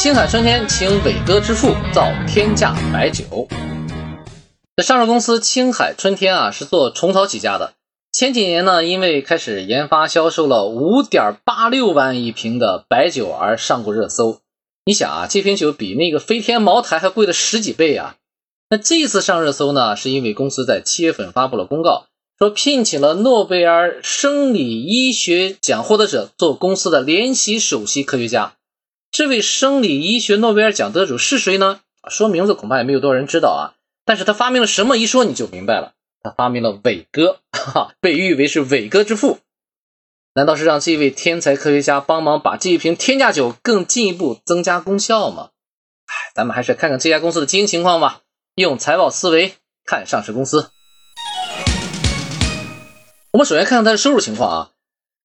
[0.00, 3.48] 青海春天请伟哥之父造天价白酒。
[4.76, 7.72] 这上市公司青海春天啊，是做虫草起家的。
[8.12, 14.38] 前几年呢，因为开始研发销售了五点八六万一瓶的白酒而上过热搜。
[14.84, 18.14] 你想啊，这瓶酒比那个飞天茅台还贵了十几倍啊！
[18.70, 22.06] 那这次上热搜呢，是因为公司在七月份发布了公告，
[22.38, 28.52] 说聘请了诺贝尔生理医学奖获得者做公司的联席首席科学家。
[29.10, 31.80] 这位生理医学诺贝尔奖得主是谁呢？
[32.08, 33.74] 说名字恐怕也没有多少人知道啊。
[34.04, 34.96] 但是他发明了什么？
[34.96, 35.92] 一说你就明白了，
[36.22, 39.40] 他发明了伟哥，哈哈，被誉为是伟哥之父。
[40.34, 45.50] 难道是让这位天才科学家帮忙把这一瓶天价酒更进一步增加功效吗？
[46.06, 48.20] 哎，咱们还是看看这家公司的经营情况吧。
[48.54, 50.70] 用财报思维看上市公司。
[53.32, 54.70] 我们首先看看它的收入情况啊。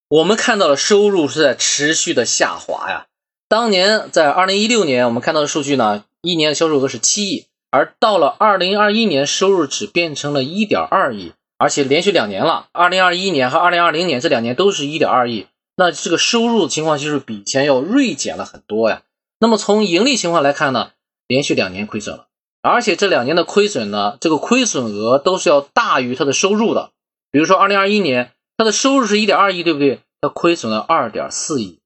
[0.09, 3.05] 我们看到了收入是在持续的下滑呀。
[3.53, 15.45] 当年在二零一六年，我们看到的数据呢，一年的销售额是七亿，而到了二零二一年，收入只变成了一点二亿，而且连续两年了，二零二一年和二零二零年这两年都是一点二亿，
[15.77, 19.03] 那这个收入情况就是比以前要锐减了很多呀。
[19.39, 20.89] 那么从盈利情况来看呢，
[21.27, 22.25] 连续两年亏损了，
[22.63, 26.89] 而且这两年的亏损呢，这个亏损额都是要大于它的收入的。
[27.29, 29.99] 比如说二零二一年，它的收入是一点二亿，对不对？
[30.21, 31.77] 它亏损了二点四亿。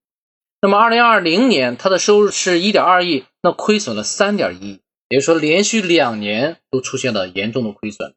[0.59, 8.15] 那么，二零二零年它的收入是一点二亿，那亏损了三点一亿，也就是说连续两年都出现了严重的亏损。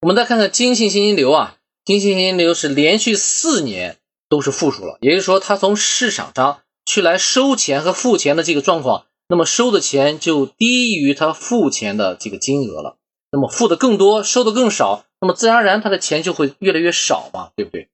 [0.00, 3.96] 我们再看看金信现金流啊，金信现金流是连续四年
[4.28, 12.98] 都是负数了，也就是说它从市场上去来收钱和付钱的这个状况，那么收的钱就低于它付钱的这个金额了。
[13.32, 17.88] 那么付的更多，收的更少，那么自然而然它的钱就会越来越少嘛，对不对？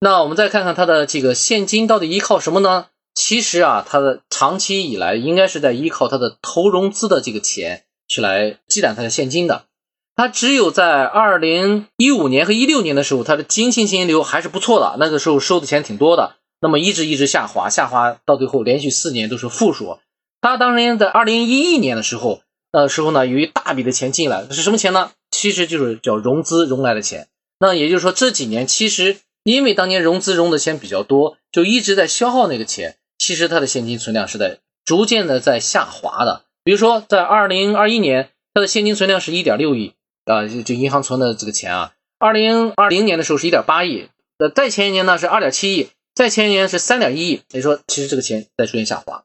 [0.00, 2.86] 那我们再看看它的这个现金到底依靠什么呢？
[3.14, 9.66] 其实啊，它的长期以来应该是在依靠它的投融资的这个钱去来积攒它的现金的。
[10.14, 16.36] 它只有在二零一五年和一六年的时候，它的经信现金流还是不错的，那个时候收的钱挺多的。
[16.60, 19.98] 那么一直一直下滑，下滑到最后连续四年都是负数。
[20.40, 22.42] 它当年在二零一一年的时候，
[22.72, 25.10] 呃时候呢，有一大笔的钱进来，是什么钱呢？
[25.30, 27.28] 其实就是叫融资融来的钱。
[27.58, 32.96] 那也就是说这几年其实因为当年融资融的钱比较多，就一直在消耗那个钱。
[33.22, 36.42] 其实它的现金存量是在逐渐的在下滑的。
[36.64, 39.94] 比如说，在二零二一年，它的现金存量是一点六亿
[40.24, 41.92] 啊，就就银行存的这个钱啊。
[42.18, 47.42] 二零二零年的时候是一点八亿，呃，再前一年呢是二点七亿，再前一年是三点一亿。
[47.48, 49.22] 所以说，其实这个钱在出现下滑。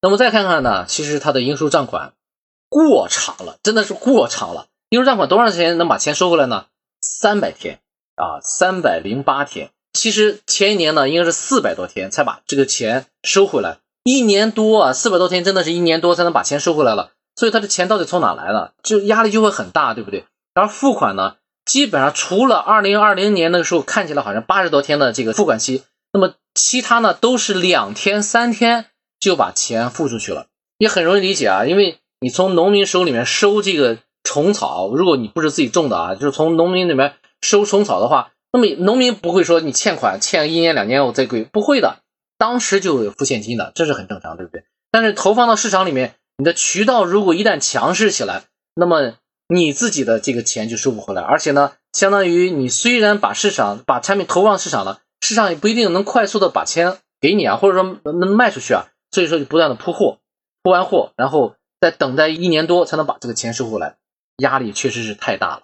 [0.00, 2.12] 那么再看看呢，其实它的应收账款
[2.68, 4.68] 过长了，真的是过长了。
[4.90, 6.66] 应收账款多长时间能把钱收回来呢？
[7.00, 7.80] 三百天
[8.14, 9.70] 啊，三百零八天。
[9.98, 17.10] 其实前一年呢，应该是四百多天才把这个钱收回来，一年多啊，四百多天真的是一年多才能把钱收回来了。
[17.34, 18.74] 所以他的钱到底从哪来的？
[18.84, 20.24] 就压力就会很大，对不对？
[20.54, 25.82] 而付款呢，基本上除了二零二零年那个时候看起来好像八十多天的这个付款期，
[26.12, 28.84] 那么其他呢都是两天三天
[29.18, 30.46] 就把钱付出去了，
[30.78, 38.30] 也很容易理解啊，因为你从农民手里面收这个虫草，如果你不是自己种的啊，就是从农民里面收虫草的话。
[38.50, 41.98] 那么农民不会说你欠款欠一年两年我再归，不会的，
[42.38, 44.64] 当时就有付现金的，这是很正常，对不对？
[44.90, 48.44] 但是投放到市场里面，你的渠道如果一旦强势起来，
[48.74, 49.14] 那么
[49.48, 60.20] 你自己的这个钱就收不回来，而且呢，相当于你虽然把市场把产品投放市场了，市场也不一定能快速的把钱给你啊，或者说能卖出去啊，所以说就不断的铺货，
[60.62, 63.96] 铺完货，然后再等待一年多才能把这个钱收回来，
[64.38, 65.62] 压力确实是太大了。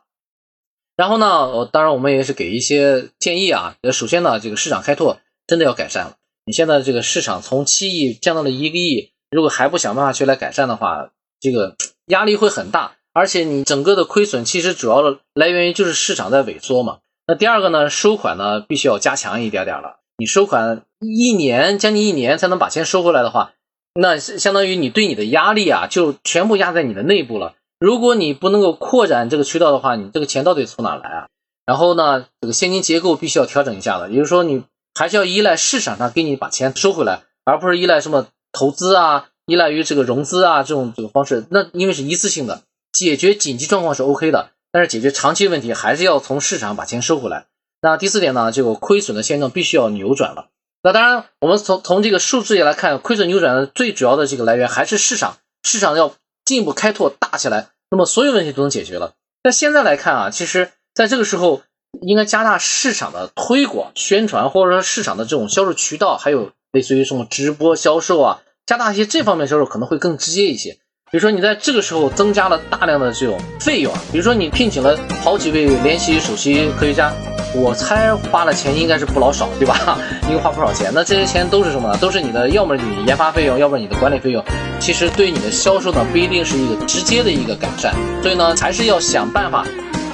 [0.96, 3.76] 然后呢，我当然我们也是给一些建议啊。
[3.82, 6.16] 呃，首先呢，这个市场开拓真的要改善了。
[6.46, 11.10] 你现在这个市场从七亿降到了一个亿，如果还不想办法去来改善的话，
[11.40, 12.92] 这个压力会很大。
[13.12, 16.98] 而且你整个的亏损其实主要的来源于就是市场在萎缩嘛。
[17.26, 20.00] 那第二个呢，收款呢必须要加强一点点了。
[20.18, 23.52] 你收款一年将近一年才能把钱收回来的话，
[23.94, 27.54] 那相当于你对你的压力啊就全部压在你的内部了。
[27.84, 31.26] 如果你不能够扩展这个渠道的话，你这个钱到底从哪来啊？
[31.66, 34.64] 然后呢，这个现金结构必须要调整一下的，也就是说，你
[34.94, 41.44] 还是要依赖市场上给你把钱收回来，而不是依赖什么投资啊，依赖于这个融资啊这种这个方式。
[41.50, 47.44] 那因为是一次性的，解决紧急状况是 OK 的，但是解决长期问题还是要从市场把钱收回来。
[47.82, 50.46] 那第四点呢，这个亏损的现状必须要扭转了。
[50.82, 56.14] 那当然，我们从从这个数字也来看，亏损扭转的最主要的这个来源还是市场，市场要。
[56.46, 59.14] 进一步开拓大起来，那么所有问题都能解决了。
[59.42, 61.62] 那现在来看啊，其实在这个时候
[62.00, 70.78] 应该加大市场的推广宣传，或者说市场的这种销售渠道，还有类似于什么直播销售啊，加大一些这方面销售可能会更直接一些。
[71.14, 77.12] 比如说你在这个时候增加了大量的这种费用啊，比如说你聘请了好几位联席首席科学家，
[77.54, 79.96] 我猜花的钱应该是不老少，对吧？
[80.28, 80.90] 应该花不少钱。
[80.92, 81.96] 那这些钱都是什么呢？
[81.98, 84.44] 都是你的，要么你研发费用，要么你的管理费用。
[84.80, 87.94] 其实对你的销售呢，不一定是一个直接的一个改善。
[88.20, 89.64] 所以呢，还是要想办法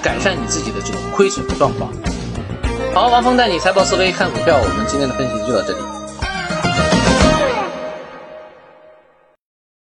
[0.02, 1.90] 改善你自己的这种亏损的状况。
[2.92, 5.78] 好，王峰带你财报思维看股票，我们今天的分析就到这里。